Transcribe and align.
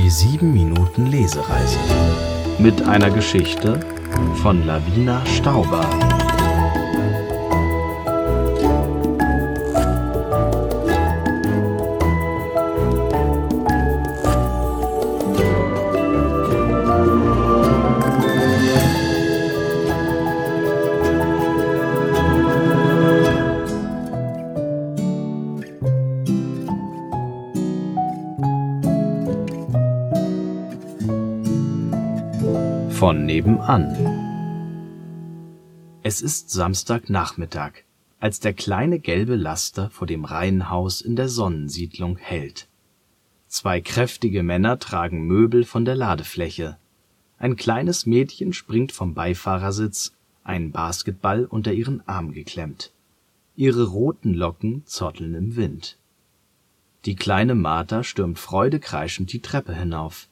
Die 0.00 0.10
7 0.10 0.52
Minuten 0.52 1.06
Lesereise 1.06 1.80
mit 2.60 2.82
einer 2.82 3.10
Geschichte 3.10 3.80
von 4.42 4.64
Lavina 4.64 5.26
Stauber. 5.26 6.27
Von 32.98 33.26
nebenan. 33.26 33.94
Es 36.02 36.20
ist 36.20 36.50
Samstagnachmittag, 36.50 37.84
als 38.18 38.40
der 38.40 38.54
kleine 38.54 38.98
gelbe 38.98 39.36
Laster 39.36 39.88
vor 39.90 40.08
dem 40.08 40.24
Reihenhaus 40.24 41.00
in 41.00 41.14
der 41.14 41.28
Sonnensiedlung 41.28 42.16
hält. 42.16 42.66
Zwei 43.46 43.80
kräftige 43.80 44.42
Männer 44.42 44.80
tragen 44.80 45.28
Möbel 45.28 45.62
von 45.62 45.84
der 45.84 45.94
Ladefläche. 45.94 46.76
Ein 47.38 47.54
kleines 47.54 48.04
Mädchen 48.04 48.52
springt 48.52 48.90
vom 48.90 49.14
Beifahrersitz, 49.14 50.16
einen 50.42 50.72
Basketball 50.72 51.44
unter 51.44 51.72
ihren 51.72 52.02
Arm 52.08 52.32
geklemmt. 52.32 52.90
Ihre 53.54 53.84
roten 53.84 54.34
Locken 54.34 54.82
zotteln 54.86 55.36
im 55.36 55.54
Wind. 55.54 55.98
Die 57.04 57.14
kleine 57.14 57.54
Martha 57.54 58.02
stürmt 58.02 58.40
freudekreischend 58.40 59.32
die 59.32 59.40
Treppe 59.40 59.72
hinauf. 59.72 60.26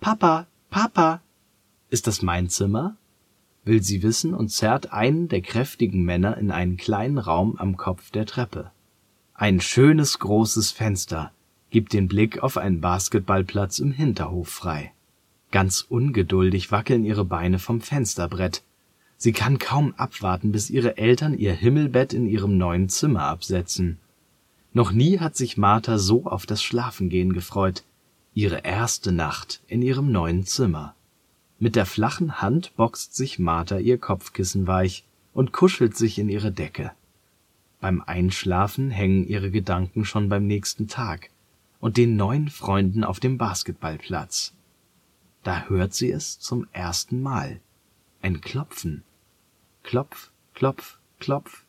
Papa, 0.00 0.48
Papa, 0.70 1.22
ist 1.90 2.06
das 2.06 2.22
mein 2.22 2.48
Zimmer? 2.48 2.96
will 3.64 3.82
sie 3.82 4.02
wissen 4.02 4.32
und 4.32 4.48
zerrt 4.48 4.92
einen 4.92 5.28
der 5.28 5.42
kräftigen 5.42 6.02
Männer 6.02 6.38
in 6.38 6.50
einen 6.50 6.76
kleinen 6.76 7.18
Raum 7.18 7.56
am 7.58 7.76
Kopf 7.76 8.10
der 8.10 8.24
Treppe. 8.24 8.70
Ein 9.34 9.60
schönes 9.60 10.18
großes 10.18 10.70
Fenster 10.70 11.32
gibt 11.70 11.92
den 11.92 12.08
Blick 12.08 12.42
auf 12.42 12.56
einen 12.56 12.80
Basketballplatz 12.80 13.78
im 13.78 13.92
Hinterhof 13.92 14.48
frei. 14.48 14.92
Ganz 15.50 15.82
ungeduldig 15.88 16.70
wackeln 16.72 17.04
ihre 17.04 17.24
Beine 17.24 17.58
vom 17.58 17.80
Fensterbrett. 17.80 18.62
Sie 19.16 19.32
kann 19.32 19.58
kaum 19.58 19.94
abwarten, 19.96 20.52
bis 20.52 20.70
ihre 20.70 20.96
Eltern 20.96 21.34
ihr 21.36 21.52
Himmelbett 21.52 22.12
in 22.12 22.26
ihrem 22.26 22.56
neuen 22.56 22.88
Zimmer 22.88 23.24
absetzen. 23.24 23.98
Noch 24.72 24.92
nie 24.92 25.18
hat 25.18 25.36
sich 25.36 25.56
Martha 25.56 25.98
so 25.98 26.24
auf 26.24 26.46
das 26.46 26.62
Schlafengehen 26.62 27.32
gefreut. 27.32 27.82
Ihre 28.34 28.64
erste 28.64 29.12
Nacht 29.12 29.60
in 29.66 29.82
ihrem 29.82 30.12
neuen 30.12 30.46
Zimmer. 30.46 30.94
Mit 31.62 31.76
der 31.76 31.84
flachen 31.84 32.40
Hand 32.40 32.74
boxt 32.76 33.14
sich 33.14 33.38
Martha 33.38 33.76
ihr 33.76 33.98
Kopfkissen 33.98 34.66
weich 34.66 35.04
und 35.34 35.52
kuschelt 35.52 35.94
sich 35.94 36.18
in 36.18 36.30
ihre 36.30 36.50
Decke. 36.50 36.92
Beim 37.80 38.00
Einschlafen 38.00 38.90
hängen 38.90 39.26
ihre 39.26 39.50
Gedanken 39.50 40.06
schon 40.06 40.30
beim 40.30 40.46
nächsten 40.46 40.88
Tag 40.88 41.28
und 41.78 41.98
den 41.98 42.16
neuen 42.16 42.48
Freunden 42.48 43.04
auf 43.04 43.20
dem 43.20 43.36
Basketballplatz. 43.36 44.54
Da 45.42 45.68
hört 45.68 45.92
sie 45.92 46.10
es 46.10 46.38
zum 46.38 46.66
ersten 46.72 47.20
Mal. 47.20 47.60
Ein 48.22 48.40
Klopfen. 48.40 49.02
Klopf, 49.82 50.30
klopf, 50.54 50.98
klopf. 51.18 51.64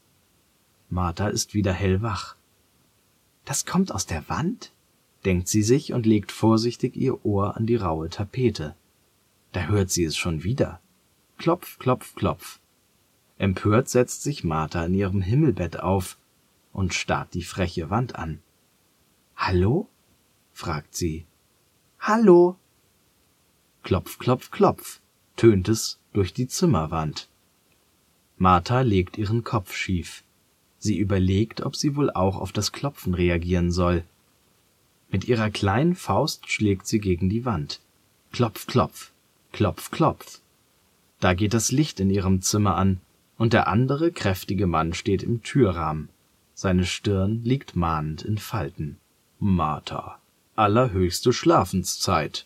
Martha 0.90 1.28
ist 1.28 1.54
wieder 1.54 1.74
hellwach. 1.74 2.38
Das 3.44 3.66
kommt 3.66 3.92
aus 3.92 4.06
der 4.06 4.30
Wand? 4.30 4.72
denkt 5.26 5.50
sie 5.50 5.64
sich 5.64 5.92
und 5.92 6.06
legt 6.06 6.32
vorsichtig 6.32 6.96
ihr 6.96 7.26
Ohr 7.26 7.58
an 7.58 7.66
die 7.66 7.76
raue 7.76 8.10
Tapete. 8.10 8.76
Da 9.52 9.64
hört 9.64 9.90
sie 9.90 10.04
es 10.04 10.16
schon 10.16 10.44
wieder. 10.44 10.80
Klopf, 11.38 11.78
klopf, 11.80 12.16
klopf. 12.16 12.60
Empört 13.38 13.90
setzt 13.90 14.24
sich 14.24 14.44
Martha 14.44 14.86
in 14.86 14.94
ihrem 14.94 15.22
Himmelbett 15.22 15.80
auf 15.80 16.18
und 16.74 16.94
starrt 16.94 17.34
die 17.34 17.44
freche 17.44 17.90
Wand 17.90 18.16
an. 18.16 18.42
Hallo? 19.36 19.90
fragt 20.54 20.96
sie. 20.96 21.26
Hallo? 22.00 22.58
Klopf, 23.84 24.20
klopf, 24.20 24.52
klopf, 24.52 25.02
tönt 25.36 25.68
es 25.70 26.00
durch 26.14 26.34
die 26.34 26.48
Zimmerwand. 26.48 27.30
Martha 28.38 28.82
legt 28.82 29.18
ihren 29.18 29.44
Kopf 29.44 29.76
schief. 29.76 30.24
Sie 30.78 30.98
überlegt, 30.98 31.62
ob 31.62 31.76
sie 31.76 31.96
wohl 31.96 32.12
auch 32.12 32.38
auf 32.38 32.52
das 32.52 32.72
Klopfen 32.72 33.14
reagieren 33.14 33.72
soll. 33.72 34.04
Mit 35.10 35.26
ihrer 35.26 35.50
kleinen 35.50 35.96
Faust 35.96 36.50
schlägt 36.50 36.88
sie 36.88 37.00
gegen 37.00 37.30
die 37.30 37.46
Wand. 37.46 37.82
Klopf, 38.32 38.66
klopf. 38.66 39.12
Klopf, 39.52 39.92
klopf. 39.92 40.40
Da 41.20 41.34
geht 41.34 41.54
das 41.54 41.72
Licht 41.72 42.00
in 42.00 42.10
ihrem 42.10 42.42
Zimmer 42.42 42.76
an, 42.76 43.02
und 43.38 43.54
der 43.54 43.68
andere 43.68 44.12
kräftige 44.12 44.66
Mann 44.66 44.94
steht 44.94 45.24
im 45.24 45.44
Türrahmen. 45.44 46.10
Seine 46.54 46.86
Stirn 46.86 47.44
liegt 47.44 47.76
mahnend 47.76 48.22
in 48.22 48.38
Falten. 48.38 48.98
Martha, 49.40 50.20
allerhöchste 50.56 51.34
Schlafenszeit. 51.34 52.46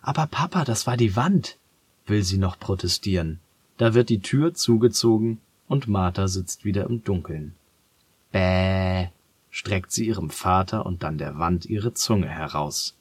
Aber 0.00 0.26
Papa, 0.26 0.64
das 0.64 0.86
war 0.86 0.96
die 0.96 1.16
Wand, 1.16 1.58
will 2.06 2.22
sie 2.22 2.38
noch 2.38 2.58
protestieren. 2.58 3.40
Da 3.76 3.94
wird 3.94 4.08
die 4.08 4.20
Tür 4.20 4.54
zugezogen 4.54 5.38
und 5.68 5.86
Martha 5.86 6.28
sitzt 6.28 6.64
wieder 6.64 6.86
im 6.86 7.04
Dunkeln. 7.04 7.54
Bäh, 8.30 9.08
streckt 9.50 9.92
sie 9.92 10.06
ihrem 10.06 10.30
Vater 10.30 10.86
und 10.86 11.02
dann 11.02 11.18
der 11.18 11.38
Wand 11.38 11.66
ihre 11.66 11.92
Zunge 11.94 12.28
heraus. 12.28 12.96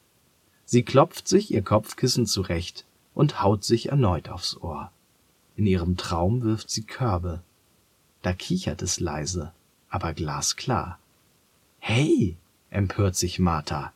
Sie 0.66 0.84
klopft 0.84 1.28
sich 1.28 1.52
ihr 1.54 1.62
Kopfkissen 1.62 2.26
zurecht 2.26 2.86
und 3.14 3.42
haut 3.42 3.64
sich 3.64 3.90
erneut 3.90 4.30
aufs 4.30 4.58
Ohr. 4.58 4.92
In 5.56 5.66
ihrem 5.66 5.98
Traum 5.98 6.42
wirft 6.42 6.70
sie 6.70 6.84
Körbe. 6.84 7.42
Da 8.22 8.34
kichert 8.34 8.82
es 8.82 9.00
leise, 9.00 9.54
aber 9.90 10.14
glasklar. 10.14 11.00
Hey, 11.80 12.38
empört 12.70 13.16
sich 13.16 13.40
Martha. 13.40 13.94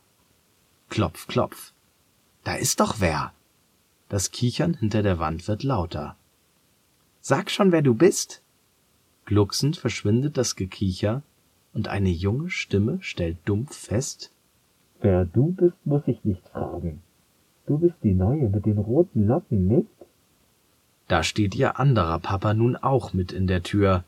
Klopf, 0.88 1.26
klopf. 1.26 1.72
Da 2.44 2.54
ist 2.54 2.80
doch 2.80 2.96
wer. 2.98 3.32
Das 4.08 4.30
Kichern 4.30 4.74
hinter 4.74 5.02
der 5.02 5.18
Wand 5.18 5.48
wird 5.48 5.62
lauter. 5.62 6.16
Sag 7.20 7.50
schon, 7.50 7.72
wer 7.72 7.82
du 7.82 7.94
bist. 7.94 8.42
Glucksend 9.24 9.76
verschwindet 9.76 10.36
das 10.36 10.54
Gekicher 10.54 11.22
und 11.72 11.88
eine 11.88 12.10
junge 12.10 12.50
Stimme 12.50 12.98
stellt 13.02 13.38
dumpf 13.44 13.76
fest, 13.76 14.30
Wer 15.00 15.24
du 15.24 15.52
bist, 15.52 15.76
muss 15.84 16.02
ich 16.06 16.24
nicht 16.24 16.42
fragen. 16.48 17.02
Du 17.66 17.78
bist 17.78 17.96
die 18.02 18.14
Neue 18.14 18.48
mit 18.48 18.64
den 18.64 18.78
roten 18.78 19.26
Locken, 19.26 19.66
nicht? 19.66 19.88
Da 21.08 21.22
steht 21.22 21.54
ihr 21.54 21.78
anderer 21.78 22.18
Papa 22.20 22.54
nun 22.54 22.76
auch 22.76 23.12
mit 23.12 23.32
in 23.32 23.46
der 23.46 23.62
Tür. 23.62 24.04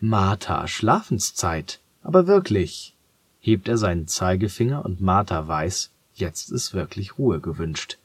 Martha, 0.00 0.66
Schlafenszeit. 0.68 1.80
Aber 2.02 2.26
wirklich. 2.26 2.94
Hebt 3.40 3.68
er 3.68 3.78
seinen 3.78 4.06
Zeigefinger 4.06 4.84
und 4.84 5.00
Martha 5.00 5.46
weiß, 5.46 5.90
jetzt 6.14 6.50
ist 6.50 6.72
wirklich 6.72 7.18
Ruhe 7.18 7.40
gewünscht. 7.40 7.98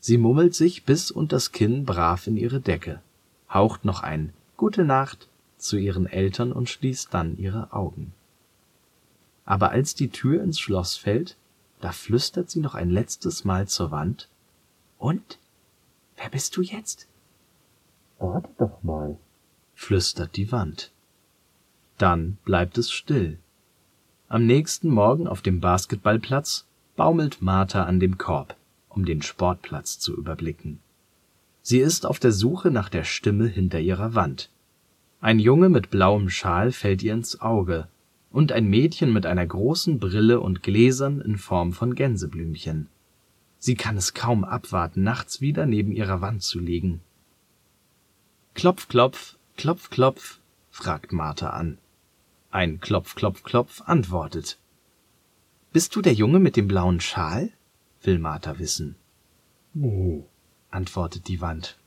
Sie 0.00 0.18
mummelt 0.18 0.54
sich 0.54 0.84
bis 0.84 1.10
und 1.10 1.32
das 1.32 1.52
Kinn 1.52 1.84
brav 1.84 2.26
in 2.26 2.36
ihre 2.36 2.60
Decke, 2.60 3.00
haucht 3.50 3.84
noch 3.84 4.02
ein 4.02 4.32
Gute 4.56 4.84
Nacht 4.84 5.28
zu 5.58 5.76
ihren 5.76 6.06
Eltern 6.06 6.52
und 6.52 6.68
schließt 6.68 7.12
dann 7.12 7.36
ihre 7.36 7.72
Augen. 7.72 8.12
Aber 9.44 9.70
als 9.70 9.94
die 9.94 10.08
Tür 10.08 10.42
ins 10.42 10.60
Schloss 10.60 10.96
fällt, 10.96 11.36
da 11.82 11.90
flüstert 11.90 12.48
sie 12.48 12.60
noch 12.60 12.74
ein 12.74 12.90
letztes 12.90 13.44
Mal 13.44 13.66
zur 13.66 13.90
Wand. 13.90 14.28
Und? 14.98 15.38
Wer 16.16 16.30
bist 16.30 16.56
du 16.56 16.62
jetzt? 16.62 17.08
Warte 18.20 18.48
doch 18.56 18.82
mal, 18.84 19.18
flüstert 19.74 20.36
die 20.36 20.52
Wand. 20.52 20.92
Dann 21.98 22.38
bleibt 22.44 22.78
es 22.78 22.92
still. 22.92 23.38
Am 24.28 24.46
nächsten 24.46 24.90
Morgen 24.90 25.26
auf 25.26 25.42
dem 25.42 25.60
Basketballplatz 25.60 26.66
baumelt 26.94 27.42
Martha 27.42 27.82
an 27.82 27.98
dem 27.98 28.16
Korb, 28.16 28.56
um 28.88 29.04
den 29.04 29.20
Sportplatz 29.20 29.98
zu 29.98 30.16
überblicken. 30.16 30.78
Sie 31.62 31.80
ist 31.80 32.06
auf 32.06 32.20
der 32.20 32.32
Suche 32.32 32.70
nach 32.70 32.90
der 32.90 33.04
Stimme 33.04 33.48
hinter 33.48 33.80
ihrer 33.80 34.14
Wand. 34.14 34.50
Ein 35.20 35.40
Junge 35.40 35.68
mit 35.68 35.90
blauem 35.90 36.30
Schal 36.30 36.70
fällt 36.70 37.02
ihr 37.02 37.12
ins 37.12 37.40
Auge 37.40 37.88
und 38.32 38.50
ein 38.50 38.66
Mädchen 38.66 39.12
mit 39.12 39.26
einer 39.26 39.46
großen 39.46 39.98
Brille 39.98 40.40
und 40.40 40.62
Gläsern 40.62 41.20
in 41.20 41.36
Form 41.36 41.72
von 41.72 41.94
Gänseblümchen. 41.94 42.88
Sie 43.58 43.74
kann 43.74 43.96
es 43.96 44.14
kaum 44.14 44.44
abwarten, 44.44 45.02
nachts 45.02 45.40
wieder 45.40 45.66
neben 45.66 45.92
ihrer 45.92 46.20
Wand 46.20 46.42
zu 46.42 46.58
liegen. 46.58 47.00
Klopf, 48.54 48.88
klopf, 48.88 49.36
klopf, 49.56 49.90
klopf, 49.90 50.40
fragt 50.70 51.12
Martha 51.12 51.50
an. 51.50 51.78
Ein 52.50 52.80
Klopf, 52.80 53.14
klopf, 53.14 53.44
klopf 53.44 53.82
antwortet. 53.82 54.58
Bist 55.72 55.94
du 55.94 56.02
der 56.02 56.12
Junge 56.12 56.38
mit 56.38 56.56
dem 56.56 56.68
blauen 56.68 57.00
Schal? 57.00 57.50
will 58.02 58.18
Martha 58.18 58.58
wissen. 58.58 58.96
Nee, 59.74 60.24
antwortet 60.70 61.28
die 61.28 61.40
Wand. 61.40 61.78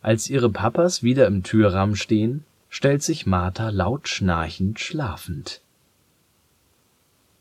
Als 0.00 0.30
ihre 0.30 0.48
Papas 0.48 1.02
wieder 1.02 1.26
im 1.26 1.42
Türrahmen 1.42 1.96
stehen, 1.96 2.44
stellt 2.68 3.02
sich 3.02 3.26
Martha 3.26 3.70
laut 3.70 4.08
schnarchend 4.08 4.80
schlafend. 4.80 5.60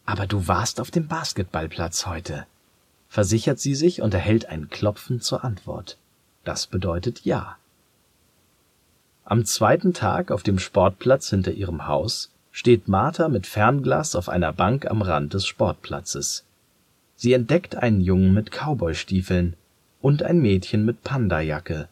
Aber 0.06 0.26
du 0.26 0.48
warst 0.48 0.80
auf 0.80 0.92
dem 0.92 1.08
Basketballplatz 1.08 2.06
heute. 2.06 2.46
versichert 3.10 3.60
sie 3.60 3.76
sich 3.76 4.02
und 4.02 4.14
erhält 4.14 4.48
ein 4.48 4.70
Klopfen 4.70 5.22
zur 5.22 5.44
Antwort. 5.44 5.98
Das 6.44 6.68
bedeutet 6.68 7.26
Ja. 7.26 7.58
Am 9.26 9.46
zweiten 9.46 9.94
Tag 9.94 10.32
auf 10.32 10.44
dem 10.44 10.60
Sportplatz 10.60 11.30
hinter 11.30 11.52
ihrem 11.52 11.88
Haus 11.88 12.32
steht 12.52 12.88
Martha 12.88 13.28
mit 13.28 13.46
Fernglas 13.46 14.16
auf 14.16 14.30
einer 14.30 14.54
Bank 14.54 14.90
am 14.90 15.02
Rand 15.02 15.34
des 15.34 15.46
Sportplatzes. 15.46 16.46
Sie 17.16 17.34
entdeckt 17.34 17.76
einen 17.76 18.02
Jungen 18.02 18.34
mit 18.34 18.52
Cowboystiefeln 18.52 19.56
und 20.02 20.24
ein 20.24 20.40
Mädchen 20.40 20.86
mit 20.86 21.04
Pandajacke. 21.04 21.90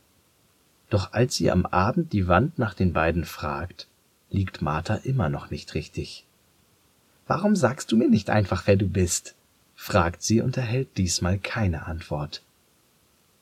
Doch 0.96 1.12
als 1.12 1.36
sie 1.36 1.52
am 1.52 1.66
Abend 1.66 2.14
die 2.14 2.30
Wand 2.30 2.58
nach 2.58 2.74
den 2.74 2.94
beiden 2.94 3.26
fragt, 3.26 3.90
liegt 4.30 4.62
Martha 4.62 4.96
immer 4.96 5.28
noch 5.28 5.52
nicht 5.52 5.74
richtig. 5.74 6.26
Warum 7.28 7.58
sagst 7.58 7.92
du 7.92 7.98
mir 7.98 8.10
nicht 8.10 8.30
einfach, 8.30 8.66
wer 8.66 8.78
du 8.78 8.88
bist? 8.88 9.36
fragt 9.76 10.24
sie 10.24 10.40
und 10.40 10.56
erhält 10.56 10.96
diesmal 10.96 11.38
keine 11.38 11.86
Antwort. 11.86 12.44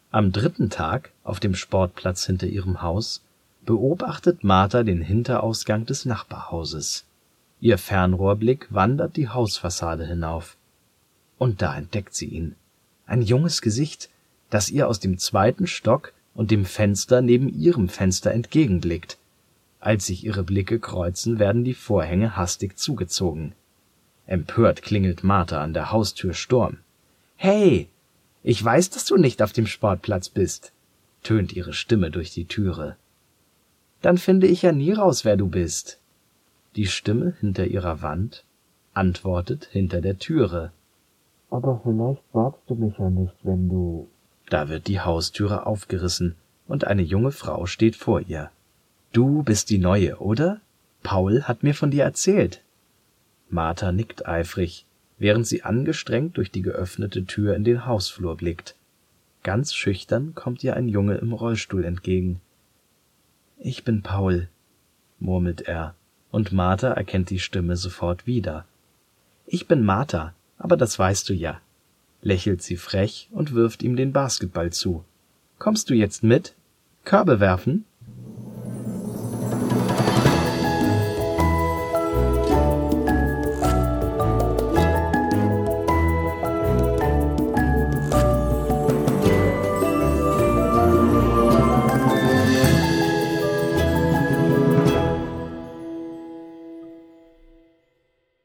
Am 0.10 0.32
dritten 0.32 0.72
Tag, 0.72 1.12
auf 1.24 1.40
dem 1.40 1.54
Sportplatz 1.54 2.26
hinter 2.26 2.48
ihrem 2.48 2.82
Haus, 2.82 3.22
beobachtet 3.62 4.44
Martha 4.44 4.82
den 4.82 5.04
Hinterausgang 5.04 5.86
des 5.86 6.06
Nachbarhauses. 6.06 7.06
Ihr 7.62 7.78
Fernrohrblick 7.78 8.66
wandert 8.74 9.16
die 9.16 9.30
Hausfassade 9.30 10.08
hinauf. 10.08 10.58
Und 11.38 11.62
da 11.62 11.78
entdeckt 11.78 12.16
sie 12.16 12.30
ihn. 12.30 12.56
Ein 13.06 13.22
junges 13.22 13.62
Gesicht, 13.62 14.10
das 14.50 14.72
ihr 14.72 14.88
aus 14.88 15.00
dem 15.00 15.20
zweiten 15.20 15.68
Stock 15.68 16.14
und 16.34 16.52
dem 16.52 16.66
Fenster 16.66 17.22
neben 17.22 17.50
ihrem 17.50 17.90
Fenster 17.90 18.32
entgegenblickt. 18.32 19.18
Als 19.80 20.06
sich 20.06 20.24
ihre 20.24 20.44
Blicke 20.44 20.80
kreuzen, 20.80 21.40
werden 21.40 21.64
die 21.64 21.74
Vorhänge 21.74 22.38
hastig 22.38 22.78
zugezogen. 22.78 23.54
Empört 24.26 24.82
klingelt 24.82 25.24
Martha 25.24 25.62
an 25.62 25.74
der 25.74 25.92
Haustür 25.92 26.34
Sturm. 26.34 26.78
Hey, 27.36 27.90
ich 28.42 28.64
weiß, 28.64 28.90
dass 28.90 29.06
du 29.06 29.18
nicht 29.18 29.42
auf 29.42 29.52
dem 29.52 29.68
Sportplatz 29.68 30.30
bist, 30.30 30.72
tönt 31.24 31.54
ihre 31.54 31.74
Stimme 31.74 32.12
durch 32.12 32.32
die 32.32 32.46
Türe. 32.46 32.96
Dann 34.02 34.18
finde 34.18 34.48
ich 34.48 34.62
ja 34.62 34.72
nie 34.72 34.94
raus, 34.94 35.26
wer 35.26 35.38
du 35.38 35.48
bist. 35.48 36.00
Die 36.76 36.88
Stimme 36.88 37.36
hinter 37.40 37.68
ihrer 37.68 38.02
Wand 38.02 38.44
antwortet 38.94 39.68
hinter 39.72 40.02
der 40.02 40.18
Türe. 40.18 40.72
Aber 41.50 41.80
vielleicht 41.84 42.24
magst 42.34 42.62
du 42.68 42.76
mich 42.76 42.98
ja 42.98 43.10
nicht, 43.10 43.36
wenn 43.44 43.70
du. 43.70 44.08
Da 44.50 44.70
wird 44.70 44.88
die 44.88 45.00
Haustüre 45.00 45.66
aufgerissen 45.66 46.36
und 46.68 46.86
eine 46.86 47.02
junge 47.02 47.32
Frau 47.32 47.66
steht 47.66 47.96
vor 47.96 48.22
ihr. 48.22 48.52
Du 49.12 49.44
bist 49.44 49.70
die 49.70 49.78
Neue, 49.78 50.20
oder? 50.20 50.62
Paul 51.04 51.44
hat 51.44 51.64
mir 51.64 51.76
von 51.76 51.92
dir 51.92 52.04
erzählt. 52.04 52.62
Martha 53.50 53.92
nickt 53.92 54.26
eifrig, 54.26 54.86
während 55.20 55.46
sie 55.46 55.64
angestrengt 55.64 56.38
durch 56.38 56.52
die 56.52 56.62
geöffnete 56.62 57.26
Tür 57.26 57.56
in 57.56 57.64
den 57.64 57.86
Hausflur 57.86 58.38
blickt. 58.38 58.76
Ganz 59.44 59.74
schüchtern 59.74 60.34
kommt 60.34 60.64
ihr 60.64 60.76
ein 60.76 60.88
Junge 60.88 61.16
im 61.16 61.34
Rollstuhl 61.34 61.84
entgegen. 61.84 62.42
Ich 63.60 63.84
bin 63.84 64.02
Paul, 64.02 64.48
murmelt 65.20 65.62
er, 65.62 65.96
und 66.32 66.52
Martha 66.52 66.90
erkennt 66.90 67.30
die 67.30 67.40
Stimme 67.40 67.76
sofort 67.76 68.26
wieder. 68.26 68.66
Ich 69.46 69.68
bin 69.68 69.84
Martha, 69.84 70.34
aber 70.58 70.78
das 70.78 70.98
weißt 70.98 71.30
du 71.30 71.34
ja, 71.34 71.60
lächelt 72.24 72.62
sie 72.64 72.78
frech 72.78 73.30
und 73.32 73.54
wirft 73.54 73.84
ihm 73.84 73.96
den 73.96 74.14
Basketball 74.14 74.72
zu. 74.72 75.04
Kommst 75.60 75.90
du 75.90 75.94
jetzt 75.94 76.24
mit? 76.24 76.56
Körbe 77.04 77.40
werfen? 77.40 77.86